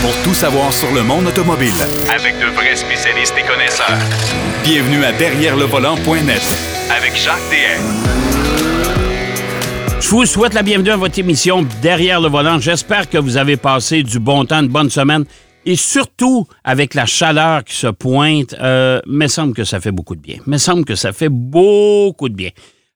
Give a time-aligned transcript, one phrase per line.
[0.00, 1.72] pour tout savoir sur le monde automobile.
[2.14, 3.98] Avec de vrais spécialistes et connaisseurs.
[4.62, 6.42] Bienvenue à Derrière le volant.net
[6.96, 7.82] Avec Jacques DM.
[10.00, 12.60] Je vous souhaite la bienvenue à votre émission Derrière le volant.
[12.60, 15.24] J'espère que vous avez passé du bon temps, une bonne semaine.
[15.66, 20.14] Et surtout, avec la chaleur qui se pointe, euh, me semble que ça fait beaucoup
[20.14, 20.38] de bien.
[20.46, 22.50] Me semble que ça fait beaucoup de bien.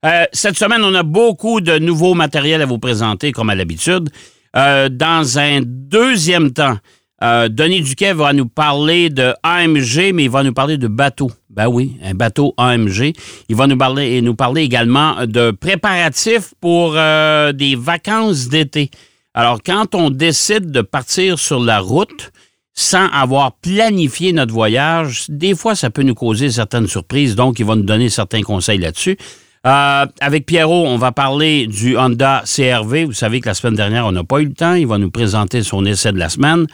[0.04, 4.10] Euh, cette semaine, on a beaucoup de nouveaux matériels à vous présenter, comme à l'habitude.
[4.56, 6.76] Euh, dans un deuxième temps,
[7.22, 11.30] euh, Denis Duquet va nous parler de AMG, mais il va nous parler de bateau.
[11.50, 13.12] Ben oui, un bateau AMG.
[13.48, 18.90] Il va nous parler, et nous parler également de préparatifs pour euh, des vacances d'été.
[19.34, 22.32] Alors, quand on décide de partir sur la route
[22.74, 27.36] sans avoir planifié notre voyage, des fois, ça peut nous causer certaines surprises.
[27.36, 29.16] Donc, il va nous donner certains conseils là-dessus.
[29.64, 33.04] Euh, avec Pierrot, on va parler du Honda CRV.
[33.04, 34.74] Vous savez que la semaine dernière, on n'a pas eu le temps.
[34.74, 36.66] Il va nous présenter son essai de la semaine.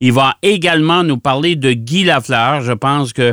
[0.00, 2.60] Il va également nous parler de Guy Lafleur.
[2.60, 3.32] Je pense que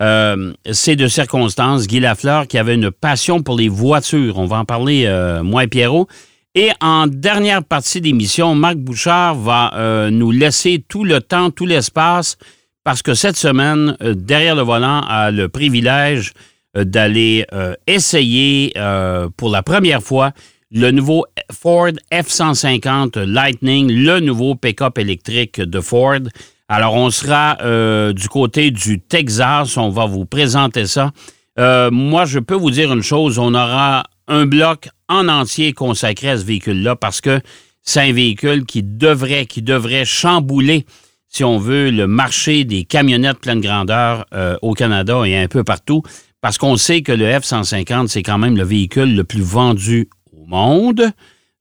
[0.00, 1.88] euh, c'est de circonstance.
[1.88, 4.38] Guy Lafleur qui avait une passion pour les voitures.
[4.38, 6.06] On va en parler, euh, moi et Pierrot.
[6.54, 12.36] Et en dernière partie d'émission, Marc Bouchard va nous laisser tout le temps, tout l'espace,
[12.84, 16.34] parce que cette semaine, derrière le volant, a le privilège
[16.74, 20.32] d'aller euh, essayer euh, pour la première fois
[20.70, 26.20] le nouveau Ford F-150 Lightning, le nouveau pick-up électrique de Ford.
[26.68, 29.76] Alors, on sera euh, du côté du Texas.
[29.76, 31.10] On va vous présenter ça.
[31.58, 33.38] Euh, moi, je peux vous dire une chose.
[33.38, 37.40] On aura un bloc en entier consacré à ce véhicule-là parce que
[37.82, 40.86] c'est un véhicule qui devrait, qui devrait chambouler,
[41.28, 45.64] si on veut, le marché des camionnettes pleine grandeur euh, au Canada et un peu
[45.64, 46.02] partout.
[46.42, 50.44] Parce qu'on sait que le F-150, c'est quand même le véhicule le plus vendu au
[50.44, 51.10] monde,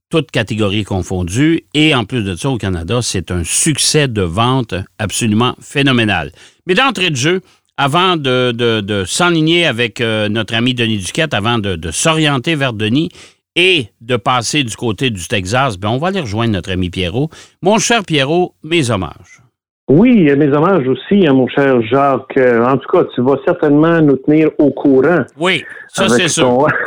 [0.10, 1.62] toutes catégories confondues.
[1.74, 6.32] Et en plus de ça, au Canada, c'est un succès de vente absolument phénoménal.
[6.66, 7.42] Mais d'entrée de jeu,
[7.78, 12.74] avant de, de- s'enligner avec euh, notre ami Denis Duquette, avant de, de s'orienter vers
[12.74, 13.10] Denis
[13.56, 17.30] et de passer du côté du Texas, ben on va aller rejoindre notre ami Pierrot.
[17.62, 19.41] Mon cher Pierrot, mes hommages.
[19.92, 22.38] Oui, euh, mes hommages aussi à mon cher Jacques.
[22.38, 25.24] Euh, En tout cas, tu vas certainement nous tenir au courant.
[25.38, 26.68] Oui, ça c'est sûr.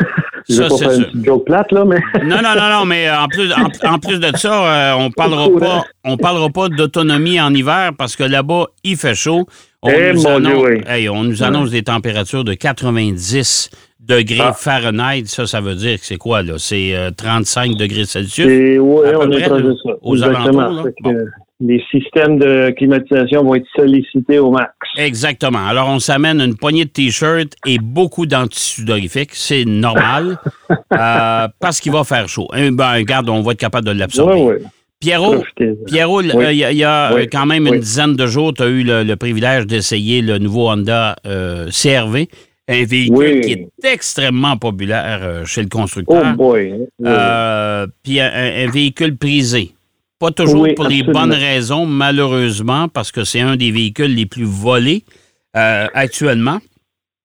[0.47, 2.85] Je Ça, pas c'est faire une petite joke plate, là, mais Non, non, non, non,
[2.85, 6.69] mais en plus, en, en plus de ça, euh, on parlera pas, on parlera pas
[6.69, 9.47] d'autonomie en hiver parce que là-bas, il fait chaud.
[9.83, 10.81] On, Eh, nous, mon Dieu, annonce, oui.
[10.87, 14.53] hey, on nous annonce des températures de 90 degrés Ah.
[14.53, 15.25] Fahrenheit.
[15.27, 16.55] Ça, ça veut dire que c'est quoi, là?
[16.59, 18.47] C'est euh, 35 degrés Celsius?
[18.47, 19.91] peu on est près, de ça.
[20.03, 20.61] aux Exactement.
[20.61, 20.91] alentours, là.
[21.01, 21.15] Bon.
[21.63, 24.73] Euh, Les systèmes de climatisation vont être sollicités au max.
[24.97, 25.67] Exactement.
[25.67, 29.31] Alors, on s'amène une poignée de T-shirts et beaucoup d'antisudorifiques.
[29.35, 30.39] C'est normal
[30.71, 32.49] euh, parce qu'il va faire chaud.
[32.57, 34.35] Eh Ben, regarde, on va être capable de l'absorber.
[34.35, 34.67] Oui, oui.
[35.01, 35.43] Pierrot.
[35.87, 36.57] Pierrot, il Oui.
[36.57, 37.23] y a, y a, Oui.
[37.23, 37.81] euh, quand même une Oui.
[37.81, 42.29] dizaine de jours, tu as eu le, le privilège d'essayer le nouveau Honda euh, CRV,
[42.69, 46.35] un véhicule qui est extrêmement populaire euh, chez le Oh constructeur.
[46.37, 46.73] boy.
[46.73, 46.87] Oui.
[47.07, 49.73] Euh, Puis un, un véhicule prisé.
[50.25, 51.21] Pas toujours Oui, pour les absolument.
[51.27, 55.03] bonnes raisons, malheureusement, parce que c'est un des véhicules les plus volés
[55.57, 56.59] euh, actuellement.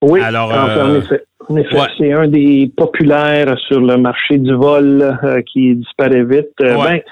[0.01, 1.21] Oui, Alors, en, euh, effet.
[1.47, 1.87] En effet, ouais.
[1.97, 6.49] c'est un des populaires sur le marché du vol euh, qui disparaît vite.
[6.61, 7.03] Euh, Ouais.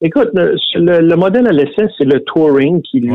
[0.00, 3.10] ben, écoute, le, le- le modèle à l'essai, c'est le Touring qui, lui,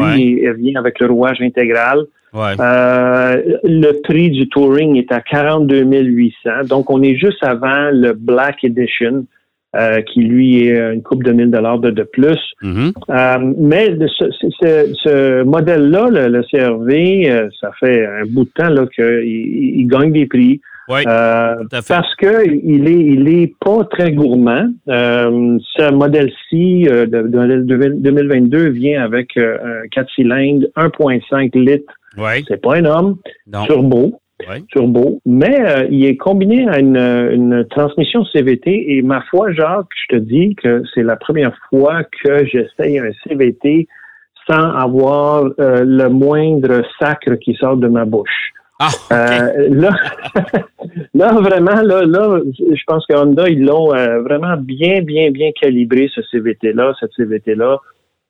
[0.46, 0.54] Ouais.
[0.58, 2.00] vient avec le rouage intégral.
[2.34, 2.54] Ouais.
[2.60, 6.50] Euh, le prix du Touring est à 42 800.
[6.70, 9.26] Donc, on est juste avant le Black Edition,
[9.76, 12.40] euh, qui, lui, est une coupe de 1000 dollars de, de plus.
[12.64, 12.92] Mhm.
[13.10, 18.50] Euh, mais ce, ce- ce- modèle-là, le, le CRV, euh, ça fait un bout de
[18.56, 20.60] temps là qu'il il gagne des prix.
[20.92, 21.54] Oui, Euh,
[21.88, 24.70] parce que il est, il est pas très gourmand.
[24.88, 31.94] Euh, ce modèle-ci euh, de, de 2022 vient avec euh, un 4 cylindres, 1.5 litres.
[32.18, 32.44] Oui.
[32.48, 33.18] C'est pas énorme.
[33.46, 33.66] Non.
[33.66, 34.19] Turbo.
[34.48, 34.66] Oui.
[34.68, 35.22] Turbo.
[35.26, 38.94] Mais euh, il est combiné à une, une transmission CVT.
[38.94, 43.12] Et ma foi, Jacques, je te dis que c'est la première fois que j'essaye un
[43.28, 43.88] CVT
[44.50, 48.54] sans avoir euh, le moindre sacre qui sort de ma bouche.
[48.80, 48.88] Ah.
[49.12, 49.92] Euh, là,
[51.14, 53.90] là, vraiment, là, là, je pense que Honda, ils l'ont
[54.24, 57.78] vraiment bien, bien, bien calibré, ce CVT-là, cette CVT-là,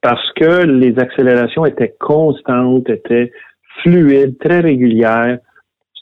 [0.02, 3.32] parce que les accélérations étaient constantes, étaient
[3.84, 5.38] fluides, très régulières.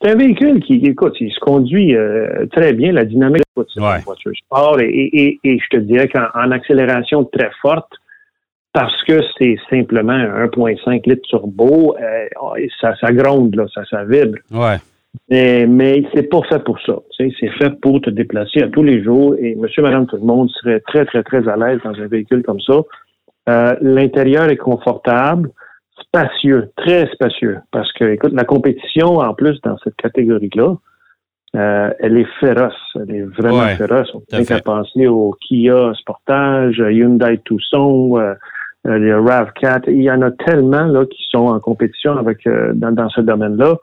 [0.02, 3.64] C'est un véhicule qui, écoute, il se conduit euh, très bien, la dynamique, Ouais.
[3.98, 7.92] une voiture sport, et, et, et, et je te dirais qu'en en accélération très forte,
[8.74, 14.04] parce que c'est simplement un 1.5 litres turbo, euh, ça, ça gronde, là, ça, ça
[14.04, 14.38] vibre.
[14.52, 14.76] Ouais.
[15.32, 16.94] Mais, mais c'est pas fait pour ça.
[17.18, 20.50] C'est fait pour te déplacer à tous les jours et monsieur, madame, tout le monde
[20.62, 22.82] serait très, très, très à l'aise dans un véhicule comme ça.
[23.50, 25.50] Euh, L'intérieur est confortable,
[26.08, 27.60] spacieux, très spacieux.
[27.72, 30.76] Parce que, écoute, la compétition, en plus, dans cette catégorie-là,
[31.56, 32.74] euh, elle est féroce.
[32.96, 34.10] Elle est vraiment Ouais, féroce.
[34.14, 38.34] On peut qu'à penser au Kia Sportage, Hyundai Tucson, euh,
[38.88, 39.84] euh, les RAV4.
[39.88, 43.22] Il y en a tellement là qui sont en compétition avec euh, dans, dans ce
[43.22, 43.76] domaine-là.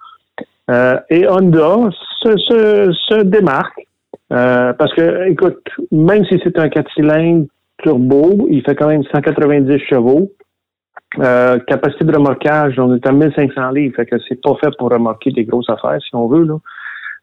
[0.70, 1.90] Euh, et Honda
[2.22, 3.86] se, se, se démarque
[4.32, 5.62] euh, parce que, écoute,
[5.92, 7.46] même si c'est un 4 cylindres
[7.78, 10.30] turbo, il fait quand même 190 chevaux.
[11.20, 14.90] Euh, capacité de remorquage, on est à 1500 livres, fait que c'est pas fait pour
[14.90, 16.56] remorquer des grosses affaires, si on veut, là.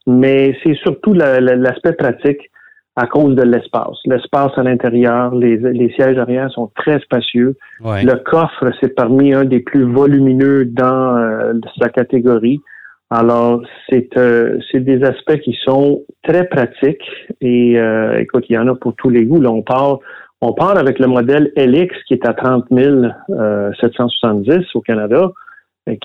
[0.08, 2.50] Mais c'est surtout la- la- l'aspect pratique
[2.96, 3.98] à cause de l'espace.
[4.06, 7.56] L'espace à l'intérieur, les, les sièges arrière sont très spacieux.
[7.84, 8.04] Ouais.
[8.04, 12.60] Le coffre, c'est parmi un des plus volumineux dans euh, sa catégorie.
[13.10, 17.04] Alors, c'est euh, c'est des aspects qui sont très pratiques
[17.42, 19.42] et euh, écoute, il y en a pour tous les goûts.
[19.42, 20.00] Là, on part,
[20.42, 22.66] on part avec le modèle LX qui est à 30
[23.80, 25.32] 770 au Canada.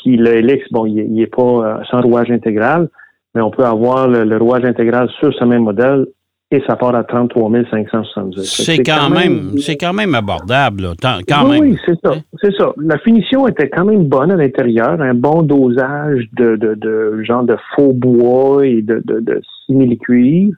[0.02, 2.88] Qui le LX, bon, il, est- il est pas euh, sans rouage intégral,
[3.34, 6.06] mais on peut avoir le, le rouage intégral sur ce même modèle
[6.50, 8.36] et ça part à 33 570.
[8.64, 10.92] Fait que C'est quand même, c'est quand même abordable, là.
[11.00, 11.70] Tant- quand oui, même.
[11.72, 12.14] Oui, c'est ça.
[12.40, 12.72] C'est ça.
[12.82, 17.42] La finition était quand même bonne à l'intérieur, un bon dosage de, de, de genre
[17.44, 20.56] de faux bois et de, de, de simili-cuivre.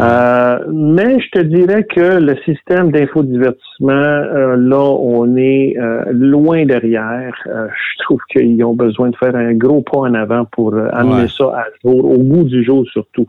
[0.00, 6.64] Euh, mais je te dirais que le système d'infodivertissement, euh, là, on est euh, loin
[6.64, 7.34] derrière.
[7.46, 11.28] Je trouve qu'ils ont besoin de faire un gros pas en avant pour amener Ouais.
[11.28, 13.26] ça à jour, au goût du jour surtout.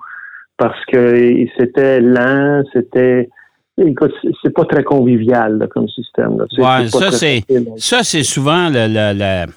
[0.58, 3.30] Parce que c'était lent, c'était
[3.76, 4.14] Écoute,
[4.44, 6.38] c'est- pas très convivial là, comme système.
[6.38, 6.46] Là.
[6.60, 7.42] Ouais, ça, c'est,
[7.78, 9.52] ça, c'est souvent, le- le- le-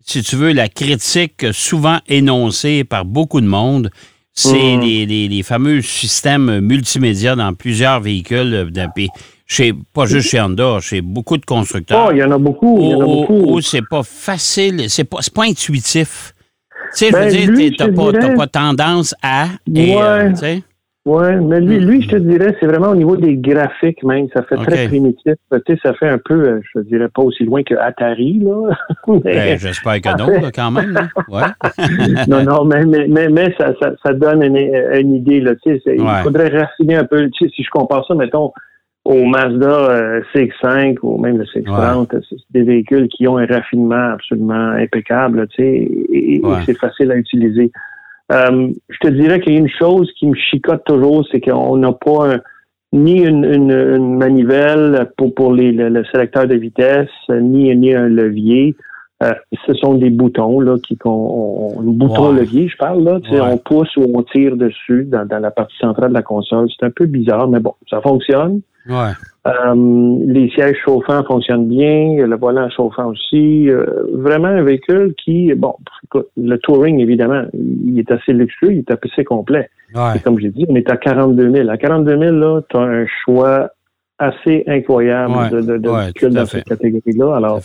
[0.00, 3.88] si tu veux, la critique souvent énoncée par beaucoup de monde.
[4.34, 8.54] C'est les, les- les fameux systèmes multimédia dans plusieurs véhicules.
[8.54, 9.08] euh, d'un pays.
[9.46, 12.06] Chez, pas juste chez Honda, chez beaucoup de constructeurs.
[12.08, 12.78] Oh, il y en a beaucoup.
[12.80, 13.34] Il y en a où, beaucoup.
[13.56, 16.32] où c'est pas facile, c'est pas, c'est pas intuitif.
[16.92, 19.48] Tu sais, je Ben, veux dire, lui, t'es- t'as pas, dirais- pas tendance à.
[19.74, 20.00] et, Ouais.
[20.02, 20.32] euh,
[21.04, 24.28] Ouais, mais lui, lui, je te dirais, c'est vraiment au niveau des graphiques même.
[24.32, 25.32] Ça fait très primitif.
[25.50, 28.38] Tu sais, ça fait un peu, euh, je te dirais pas aussi loin que Atari,
[28.38, 28.70] là.
[29.08, 30.90] Mais- Ben, J'espère que non, là, quand même.
[30.92, 31.08] là.
[31.28, 31.42] Ouais.
[32.28, 35.56] non, non, mais, mais, mais, mais ça, ça, ça donne une, une idée, là.
[35.56, 36.06] Tu sais, Ouais.
[36.18, 37.28] il faudrait raffiner un peu.
[37.30, 38.52] Tu sais, si je compare ça, mettons,
[39.04, 44.12] au Mazda euh, CX-5 ou même le CX-30, c'est des véhicules qui ont un raffinement
[44.12, 45.68] absolument impeccable, là, tu sais,
[46.12, 47.72] et, et c'est facile à utiliser.
[48.30, 51.76] Euh, je te dirais qu'il y a une chose qui me chicote toujours, c'est qu'on
[51.76, 52.40] n'a pas un-
[52.94, 57.94] ni une, une, une manivelle pour, pour les, le, le sélecteur de vitesse, ni, ni
[57.94, 58.76] un levier.
[59.22, 59.32] Euh,
[59.66, 63.20] ce sont des boutons là qui qu'on bouton levier, je parle là.
[63.20, 63.48] Tu sais, Ouais.
[63.52, 66.68] On pousse ou on tire dessus dans, dans la partie centrale de la console.
[66.76, 68.60] C'est un peu bizarre, mais bon, ça fonctionne.
[68.88, 69.12] Ouais.
[69.44, 69.74] Euh,
[70.24, 73.68] les sièges chauffants fonctionnent bien, le volant chauffant aussi.
[73.68, 75.74] Euh, vraiment un véhicule qui, bon,
[76.36, 79.68] le touring, évidemment, il est assez luxueux, il est assez complet.
[79.94, 80.16] Ouais.
[80.16, 81.68] Et comme j'ai dit, on est à 42 000.
[81.68, 83.70] À 42 000, là, tu as un choix
[84.18, 87.36] assez incroyable Ouais, de, de, de ouais, véhicules dans cette catégorie-là.
[87.36, 87.60] Alors,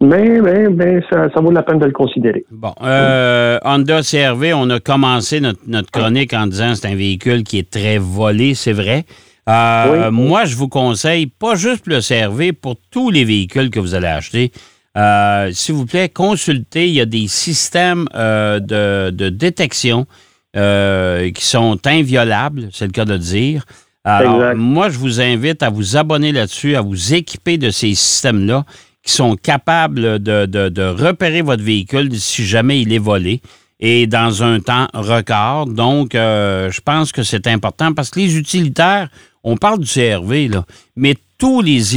[0.00, 2.44] mais, mais, mais ça, ça vaut la peine de le considérer.
[2.50, 6.94] Bon, euh, Honda CRV, on a commencé notre, notre chronique en disant que c'est un
[6.94, 9.04] véhicule qui est très volé, c'est vrai.
[9.48, 10.14] Euh, Oui.
[10.14, 13.94] Moi, je vous conseille, pas juste pour le CRV, pour tous les véhicules que vous
[13.94, 14.52] allez acheter,
[14.96, 16.88] euh, s'il vous plaît, consultez.
[16.88, 20.06] Il y a des systèmes euh, de, de détection
[20.54, 23.64] qui sont inviolables, c'est le cas de le dire.
[24.02, 24.54] Alors, Exact.
[24.56, 28.64] moi, je vous invite à vous abonner là-dessus, à vous équiper de ces systèmes-là
[29.04, 33.40] qui sont capables de, de- de repérer votre véhicule si jamais il est volé
[33.78, 35.66] et dans un temps record.
[35.66, 39.08] Donc, euh, je pense que c'est important parce que les utilitaires,
[39.44, 40.64] on parle du CRV, là,
[40.96, 41.94] mais tous les,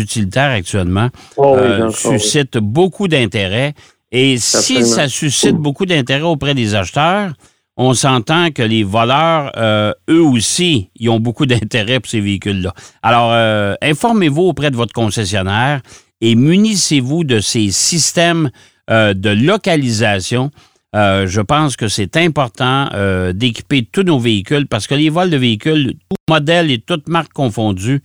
[0.00, 1.92] utilitaires actuellement Oh, oui, euh, oui.
[1.92, 3.74] suscitent beaucoup d'intérêt.
[4.12, 7.32] Et si ça suscite beaucoup d'intérêt auprès des acheteurs,
[7.76, 12.72] on s'entend que les voleurs, euh, eux aussi, ils ont beaucoup d'intérêt pour ces véhicules-là.
[13.02, 15.80] Alors, euh, informez-vous auprès de votre concessionnaire
[16.20, 18.50] et munissez-vous de ces systèmes
[18.88, 20.50] de localisation.
[20.94, 25.30] Euh, je pense que c'est important euh, d'équiper tous nos véhicules parce que les vols
[25.30, 28.00] de véhicules, tout modèle et toute marque confondue,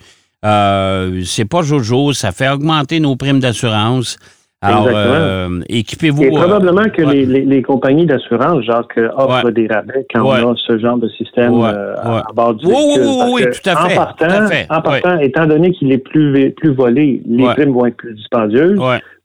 [0.46, 4.18] euh, c'est pas jojo, ça fait augmenter nos primes d'assurance.
[4.62, 6.24] Alors, euh, équipez-vous.
[6.24, 7.14] Et probablement que ouais.
[7.14, 9.52] les, les, les compagnies d'assurance, genre, que offrent Ouais.
[9.54, 10.42] des rabais quand Ouais.
[10.44, 13.06] on a ce genre de système euh, à bord du Oui, oui, véhicule.
[13.08, 15.98] oui, oui, que tout à fait, En partant, fait, en partant étant donné qu'il est
[15.98, 18.78] plus, plus volé, les primes vont être plus dispendieuses.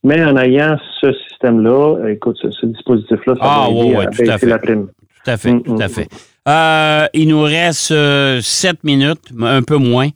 [0.04, 4.10] Mais en ayant ce système-là, écoute, ce, ce dispositif-là, ça Ah, va aider ouais, à
[4.10, 4.46] tout à fait.
[4.46, 4.86] la prime.
[5.24, 6.08] Tout à fait, Mm, tout mm, à fait.
[6.46, 10.08] Euh, il nous reste euh, sept minutes, un peu moins.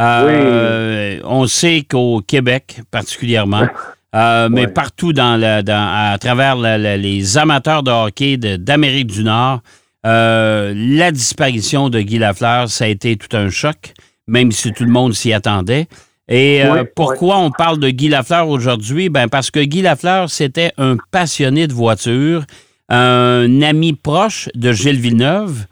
[0.00, 3.66] Euh, On sait qu'au Québec, particulièrement,
[4.50, 9.22] mais partout dans la, dans- à travers la- la- les amateurs de hockey d'Amérique du
[9.24, 9.60] Nord,
[10.04, 13.92] la disparition de Guy Lafleur, ça a été tout un choc,
[14.26, 15.86] même si tout le monde s'y attendait.
[16.28, 19.08] Et euh, pourquoi on parle de Guy Lafleur aujourd'hui?
[19.08, 22.44] Ben parce que Guy Lafleur, c'était un passionné de voiture,
[22.88, 25.66] un ami proche de Gilles Villeneuve.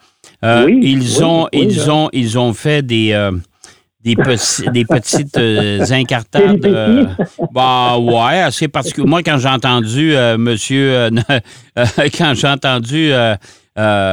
[0.45, 1.93] Euh, Oui, ils, ont, ils, là.
[1.95, 3.33] ont, ils ont fait des, euh,
[4.05, 5.37] des, petits- des petites
[5.91, 6.61] incartades.
[7.53, 9.09] bah ouais, assez particulier.
[9.09, 11.09] Moi, quand j'ai entendu monsieur,
[12.17, 13.35] quand j'ai entendu euh,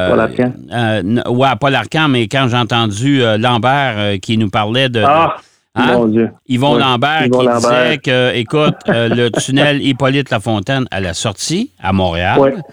[0.09, 0.53] Paul Arcand.
[0.73, 4.99] euh, n- ouais, Paul Arcand, mais quand j'ai entendu euh, Lambert qui nous parlait de,
[5.01, 5.35] de- Ah,
[5.75, 5.97] hein?
[5.97, 6.29] mon Dieu.
[6.47, 7.59] Yvon Lambert Yvon qui Lambert.
[7.59, 12.63] disait que, écoute, euh, le tunnel Hippolyte Lafontaine à la sortie à Montréal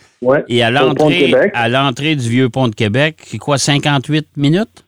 [0.49, 4.85] et à l'entrée à l'entrée du vieux pont de Québec, c'est quoi, 58 minutes?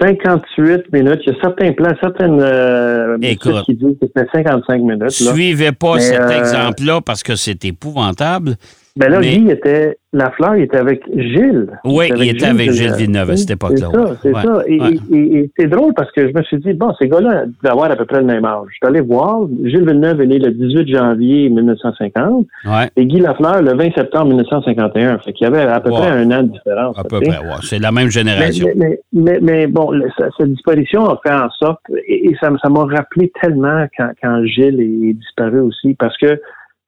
[0.00, 1.20] 58 minutes.
[1.26, 3.64] Il y a certains plans, certaines euh, Écoute.
[3.66, 5.00] qui disent que c'était 55 minutes.
[5.02, 5.10] Là.
[5.10, 8.56] Suivez pas Mais, cet euh, exemple-là parce que c'est épouvantable.
[8.96, 11.68] Ben là, mais- Guy était, la fleur, il était avec Gilles.
[11.84, 14.62] Oui, il était avec Gilles Villeneuve à cette époque-là, C'est ça, c'est Ouais, ça.
[14.66, 14.88] Et, ouais.
[15.12, 17.72] et- et- et c'est drôle parce que je me suis dit, bon, ces gars-là doivent
[17.72, 18.66] avoir à peu près le même âge.
[18.70, 23.20] Je suis allé voir, Gilles Villeneuve est né le 18 janvier 1950 Ouais, et Guy
[23.20, 25.18] Lafleur le 20 septembre 1951.
[25.18, 26.98] Fait qu'il y avait à peu près un an de différence.
[26.98, 27.28] à peu près.
[27.38, 27.44] ouais.
[27.62, 28.66] C'est la même génération.
[28.76, 32.84] mais, mais, mais, bon, le- sa, sa disparition a fait en sorte, et, ça m'a
[32.84, 36.40] rappelé tellement quand, quand Gilles est disparu aussi, parce que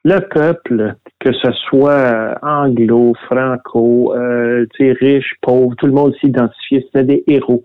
[0.04, 4.66] le peuple, que ce soit euh, anglo, franco, euh,
[5.00, 7.62] riche, pauvre, tout le monde s'identifiait, c'était des héros.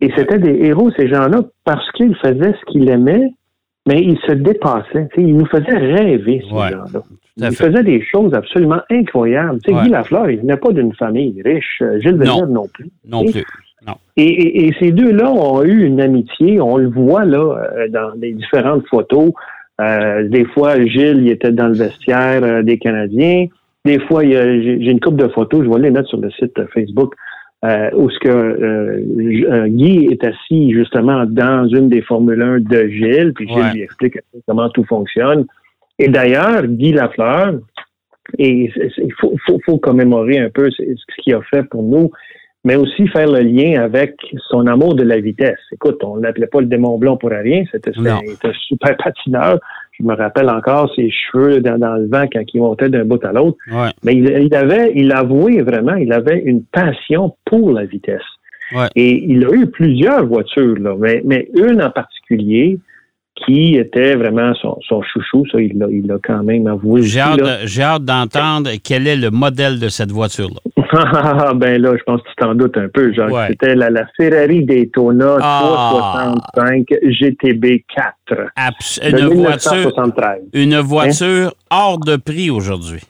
[0.00, 3.32] Et c'était des héros, ces gens-là, parce qu'ils faisaient ce qu'ils aimaient,
[3.86, 5.08] mais ils se dépassaient.
[5.12, 7.02] tu sais, Ils nous faisaient rêver, ces Ouais, gens-là.
[7.38, 9.58] Ils faisaient des choses absolument incroyables.
[9.66, 9.82] Ouais.
[9.84, 11.80] Guy Lafleur, il venait pas d'une famille riche.
[11.82, 12.18] euh, Gilles.
[12.20, 12.90] Villeneuve non plus.
[13.08, 13.44] Non plus.
[13.86, 13.94] Non.
[14.16, 16.60] Et, et- et ces deux-là ont eu une amitié.
[16.60, 17.38] On le voit là
[17.74, 19.32] euh, dans les différentes photos.
[19.82, 23.46] Euh, des fois, Gilles, il était dans le vestiaire euh, des Canadiens.
[23.84, 25.62] Des fois, j'ai une couple de photos.
[25.62, 27.14] Je vois les notes sur le site euh, Facebook
[27.64, 33.32] euh, où ce que Guy est assis justement dans une des Formule 1 de Gilles.
[33.34, 33.72] Puis Gilles Ouais.
[33.74, 35.46] lui explique comment tout fonctionne.
[35.98, 37.54] Et d'ailleurs, Guy Lafleur,
[38.38, 40.82] et il faut, faut, faut commémorer un peu ce
[41.22, 42.10] qu'il a fait pour nous
[42.64, 44.16] mais aussi faire le lien avec
[44.48, 45.58] son amour de la vitesse.
[45.72, 49.58] Écoute, on l'appelait pas le démon blond pour rien, c'était un super patineur.
[49.98, 53.22] Je me rappelle encore ses cheveux dans, dans le vent quand il montait d'un bout
[53.24, 53.58] à l'autre.
[53.70, 53.90] Ouais.
[54.04, 58.22] Mais il, il avait, il avouait vraiment, il avait une passion pour la vitesse.
[58.74, 58.88] Ouais.
[58.96, 62.78] Et il a eu plusieurs voitures, là, mais, mais une en particulier
[63.34, 67.02] qui était vraiment son, son chouchou, ça, il l'a il l'a quand même avoué.
[67.02, 70.60] J'ai hâte, d'entendre quel est le modèle de cette voiture-là.
[70.94, 73.32] Ah, ben là, je pense que tu t'en doutes un peu, Jacques.
[73.32, 73.46] Ouais.
[73.48, 75.88] C'était la, la Ferrari Daytona Ah.
[76.54, 80.42] 365 GTB 4 Abs- de Une voiture, 1973.
[80.52, 83.00] une voiture hors de prix aujourd'hui.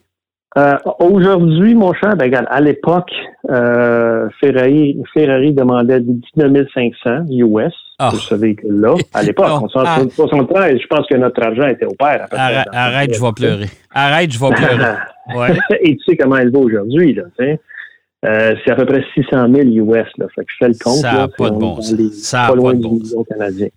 [0.59, 3.11] Euh, Aujourd'hui, mon cher, ben, regarde, à l'époque,
[3.51, 7.73] euh, Ferrari, Ferrari demandait 19 500 US.
[7.99, 8.11] Ah.
[8.13, 10.01] Vous savez que là, à l'époque, on s'en Ah.
[10.15, 13.67] 73, je pense que notre argent était au près Arrête, arrête, je vais pleurer.
[13.95, 14.95] Arrête, je vais pleurer.
[15.37, 15.57] Ouais.
[15.83, 17.23] Et tu sais comment elle vaut aujourd'hui, là.
[18.25, 20.27] Euh, c'est à peu près 600 000 US, là.
[20.35, 21.29] Fait que je fais le compte, Ça a là.
[21.29, 21.95] pas de bon sens.
[22.15, 23.25] Ça a pas pas loin de du bon.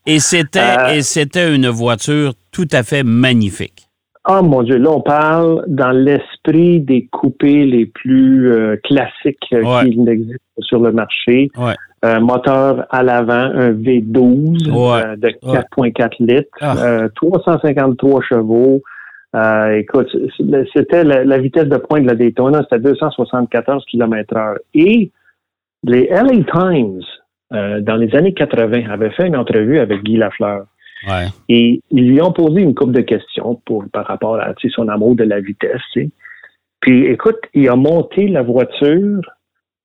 [0.08, 3.85] Et c'était, Euh, et c'était une voiture tout à fait magnifique.
[4.28, 9.62] Oh mon Dieu, là, on parle dans l'esprit des coupés les plus euh, classiques euh,
[9.64, 9.90] Ouais.
[9.90, 11.50] qui existent sur le marché.
[11.58, 11.74] Ouais.
[12.04, 15.06] Euh, moteur à l'avant, un V12 Ouais.
[15.06, 16.76] euh, de 4,4 litres, Ah.
[16.86, 18.82] euh, 353 chevaux.
[19.36, 20.08] Euh, écoute,
[20.74, 24.56] c'était la, la vitesse de pointe de la Daytona, c'était 274 km heure.
[24.74, 25.12] Et
[25.84, 27.02] les LA Times,
[27.54, 30.66] euh, dans les années 80, avaient fait une entrevue avec Guy Lafleur.
[31.08, 31.28] Ouais.
[31.50, 35.16] Et ils lui ont posé une couple de questions pour, par rapport à son amour
[35.16, 35.82] de la vitesse.
[36.82, 39.22] Puis écoute, il a monté la voiture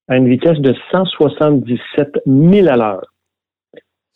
[0.09, 3.05] à une vitesse de 177 000 à l'heure.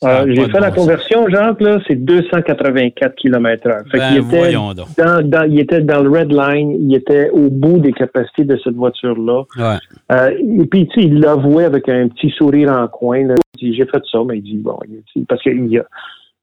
[0.03, 3.83] Euh, J'ai fait la bon conversion, Jacques, là, c'est 284 km heure.
[3.91, 7.49] Fait Ben, qu'il était dans, dans- il était dans le red line, il était au
[7.49, 9.45] bout des capacités de cette voiture-là.
[9.57, 9.77] Ouais.
[10.13, 10.31] Euh,
[10.63, 13.25] et puis, tu sais, il l'avouait avec un petit sourire en coin.
[13.29, 13.35] là.
[13.59, 15.87] Il dit, j'ai fait ça, mais il dit, bon, il dit, parce qu'il y a,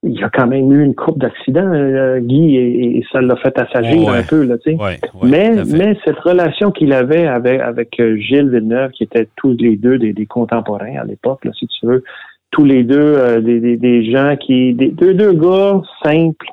[0.03, 3.36] il y a quand même eu une coupe d'accidents, euh, Guy, et, et ça l'a
[3.36, 4.17] fait assagir Ouais.
[4.17, 4.75] un peu, là, tu sais.
[4.77, 9.55] Ouais, ouais, mais, cette relation qu'il avait avec, avec euh, Gilles Villeneuve, qui étaient tous
[9.60, 12.03] les deux des, des contemporains à l'époque, là, si tu veux,
[12.50, 16.48] tous les deux euh, des, des, des gens qui, des deux, deux gars simples,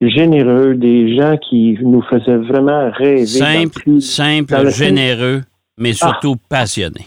[0.00, 3.26] généreux, des gens qui nous faisaient vraiment rêver.
[3.26, 5.42] Simple, plus- simple, généreux,
[5.78, 7.02] mais surtout passionné.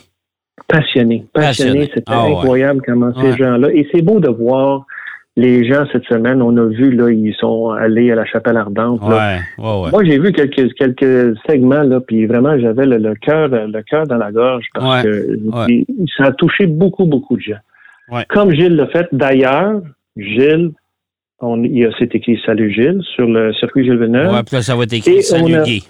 [0.68, 1.26] Passionnés.
[1.34, 1.90] Passionnés.
[1.94, 3.70] C'était Ah, incroyable comment ces gens-là.
[3.74, 4.86] Et c'est beau de voir
[5.38, 6.42] les gens cette semaine.
[6.42, 9.02] On a vu, là, ils sont allés à la chapelle ardente.
[9.02, 9.08] là.
[9.08, 9.92] Ouais, ouais, ouais.
[9.92, 14.08] Moi, j'ai vu quelques, quelques segments, là, puis vraiment, j'avais le, le cœur, le cœur
[14.08, 15.12] dans la gorge parce Ouais.
[15.12, 15.38] que
[16.18, 17.60] ça a touché beaucoup, beaucoup de gens.
[18.12, 18.24] Ouais.
[18.30, 19.08] Comme Gilles l'a fait.
[19.12, 19.82] D'ailleurs,
[20.16, 20.72] Gilles,
[21.40, 24.32] on, il y a, c'est écrit Salut Gilles sur le circuit Gilles Villeneuve.
[24.34, 25.84] Ouais, puis là, ça va être écrit Salut Guy.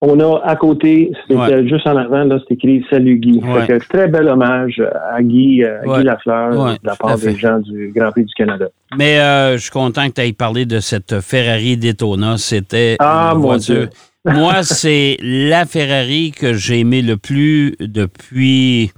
[0.00, 1.66] On a à côté, c'était Ouais.
[1.68, 3.40] juste en avant, là, c'est écrit Salut Guy.
[3.42, 3.66] Ouais.
[3.66, 4.80] Fait que très bel hommage
[5.12, 5.98] à Guy, à Ouais.
[5.98, 8.66] Guy Lafleur, de la part des gens du Grand Prix du Canada.
[8.96, 12.38] Mais euh, je suis content que tu aies parlé de cette Ferrari Daytona.
[12.38, 13.74] C'était Ah, une voiture.
[13.74, 13.90] Dieu.
[14.24, 18.92] Moi, c'est la Ferrari que j'ai aimée le plus depuis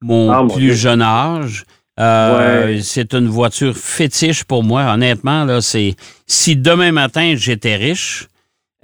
[0.00, 1.64] mon Ah, plus jeune âge.
[2.00, 2.78] Euh, Ouais.
[2.80, 4.84] C'est une voiture fétiche pour moi.
[4.94, 5.94] Honnêtement, là, c'est
[6.26, 8.28] si demain matin j'étais riche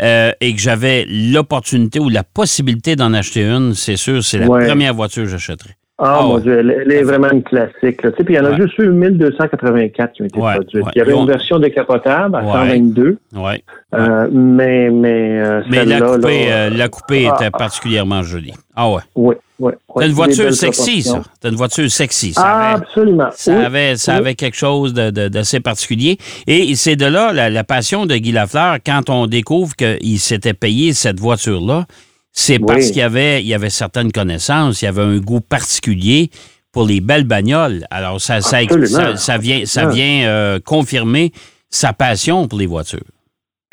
[0.05, 4.47] euh, et que j'avais l'opportunité ou la possibilité d'en acheter une, c'est sûr, c'est la
[4.49, 4.67] Ouais.
[4.67, 5.77] première voiture que j'achèterais.
[5.97, 6.39] Ah, Ah mon.
[6.39, 8.03] Dieu, elle, elle est vraiment une classique.
[8.03, 8.11] Là.
[8.11, 8.57] Tu sais, Puis il y en a Ouais.
[8.63, 10.75] juste eu 1284 qui ont été Ouais, produites.
[10.85, 10.91] ouais.
[10.97, 12.53] Il y avait une version décapotable à Ouais.
[12.53, 13.63] 122, Ouais.
[13.95, 17.57] euh, mais, mais, euh, Mais la coupée, là, euh, la coupée ah, était ah.
[17.59, 18.55] particulièrement jolie.
[18.75, 19.03] Ah ouais.
[19.15, 19.75] ouais, ouais.
[19.97, 21.23] T'as une voiture sexy, ça.
[21.41, 22.33] T'as une voiture sexy.
[22.33, 23.29] Ça Ah, avait, absolument.
[23.35, 24.19] ça Oui, avait, ça oui.
[24.19, 26.19] avait quelque chose de- de- d'assez particulier.
[26.47, 30.55] Et c'est de là la, la passion de Guy Lafleur, quand on découvre qu'il s'était
[30.55, 31.87] payé cette voiture-là,
[32.33, 32.65] c'est Oui.
[32.67, 36.31] parce qu'il y avait, il y avait certaines connaissances, il y avait un goût particulier
[36.73, 37.87] pour les belles bagnoles.
[37.91, 41.31] Alors, ça, ça, ça, ça vient, ça vient euh, confirmer
[41.71, 43.05] sa passion pour les voitures.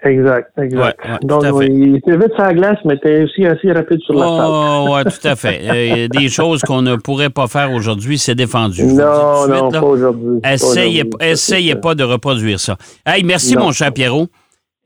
[0.04, 0.98] Exact, exact.
[1.06, 4.16] Ouais, ouais, Donc, il était vite sur la glace, mais était aussi assez rapide sur
[4.16, 4.50] l'asphalte.
[4.50, 5.62] Oh, ouais, tout à fait.
[5.72, 8.84] Euh, des choses qu'on ne pourrait pas faire aujourd'hui, c'est défendu.
[8.84, 10.40] Non, non, suite, pas aujourd'hui.
[10.44, 11.12] Essayez, aujourd'hui.
[11.22, 12.78] Ça, essayez pas de reproduire ça.
[13.06, 13.66] Hey, merci, Non.
[13.66, 14.28] mon cher Pierrot.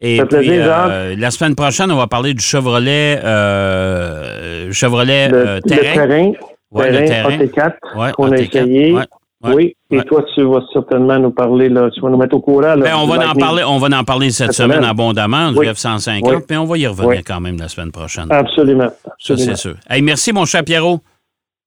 [0.02, 5.38] Et puis, plaisir, euh, la semaine prochaine, on va parler du Chevrolet, euh, Chevrolet Le,
[5.38, 6.08] euh, le terrain.
[6.08, 6.32] terrain,
[6.72, 7.46] Ouais, le terrain terrain.
[7.46, 8.94] AT4 Ouais, qu'on a AT4, essayé.
[8.94, 9.04] ouais,
[9.50, 10.04] ouais, oui, et ouais.
[10.04, 12.62] toi, tu vas certainement nous parler, là, tu vas nous mettre au courant.
[12.62, 14.90] Là, Ben, on, va en parler, on va en parler cette semaine semaine.
[14.90, 15.68] abondamment, du Oui.
[15.68, 16.36] F-150, Oui.
[16.50, 17.24] mais on va y revenir Oui.
[17.24, 18.28] quand même la semaine prochaine.
[18.32, 18.90] Absolument.
[19.20, 19.76] ça, c'est sûr.
[19.90, 21.00] Hey, merci, mon cher Pierrot.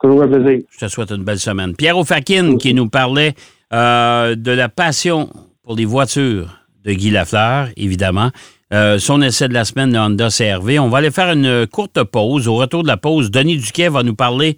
[0.01, 0.61] Toujours un plaisir.
[0.71, 1.75] Je te souhaite une belle semaine.
[1.75, 3.35] Pierrot Fakin qui nous parlait
[3.73, 5.29] euh, de la passion
[5.65, 6.47] pour les voitures
[6.85, 8.31] de Guy Lafleur, évidemment.
[8.73, 10.79] Euh, son essai de la semaine, le Honda CRV.
[10.79, 12.49] On va aller faire une courte pause.
[12.49, 14.57] Au retour de la pause, Denis Duquet va nous parler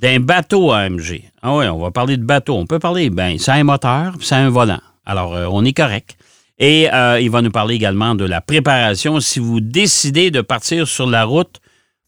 [0.00, 1.22] d'un bateau AMG.
[1.42, 2.56] Ah oui, on va parler de bateau.
[2.56, 4.80] On peut parler, ben, ça a un moteur, puis ça a un volant.
[5.04, 6.16] Alors, euh, on est correct.
[6.58, 9.20] Et euh, il va nous parler également de la préparation.
[9.20, 11.60] Si vous décidez de partir sur la route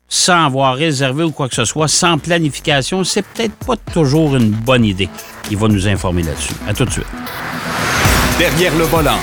[0.09, 4.50] sans avoir réservé ou quoi que ce soit, sans planification, c'est peut-être pas toujours une
[4.50, 5.09] bonne idée.
[5.50, 6.55] Il va nous informer là-dessus.
[6.66, 7.07] À tout de suite.
[8.38, 9.18] Derrière le volant.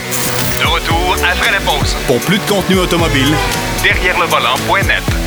[0.62, 1.96] De retour après la pause.
[2.08, 3.36] Pour plus de contenu automobile,
[3.84, 5.27] Derrière le volant.net.